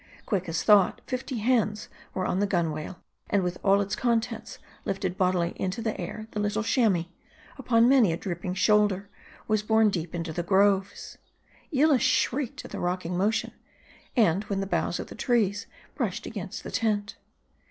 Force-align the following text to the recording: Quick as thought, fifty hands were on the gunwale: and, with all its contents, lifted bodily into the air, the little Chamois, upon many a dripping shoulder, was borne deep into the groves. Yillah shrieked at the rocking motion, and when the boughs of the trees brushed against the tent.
Quick 0.25 0.49
as 0.49 0.63
thought, 0.63 0.99
fifty 1.05 1.37
hands 1.37 1.87
were 2.15 2.25
on 2.25 2.39
the 2.39 2.47
gunwale: 2.47 2.97
and, 3.29 3.43
with 3.43 3.59
all 3.63 3.81
its 3.81 3.95
contents, 3.95 4.57
lifted 4.83 5.15
bodily 5.15 5.53
into 5.57 5.79
the 5.79 5.95
air, 6.01 6.25
the 6.31 6.39
little 6.39 6.63
Chamois, 6.63 7.03
upon 7.59 7.87
many 7.87 8.11
a 8.11 8.17
dripping 8.17 8.55
shoulder, 8.55 9.11
was 9.47 9.61
borne 9.61 9.91
deep 9.91 10.15
into 10.15 10.33
the 10.33 10.41
groves. 10.41 11.19
Yillah 11.69 11.99
shrieked 12.01 12.65
at 12.65 12.71
the 12.71 12.79
rocking 12.79 13.15
motion, 13.15 13.53
and 14.17 14.43
when 14.45 14.59
the 14.59 14.65
boughs 14.65 14.99
of 14.99 15.05
the 15.05 15.13
trees 15.13 15.67
brushed 15.93 16.25
against 16.25 16.63
the 16.63 16.71
tent. 16.71 17.17